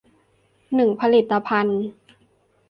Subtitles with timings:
[0.75, 1.81] หนึ่งผลิตภัณฑ์